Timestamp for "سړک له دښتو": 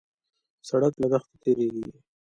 0.69-1.35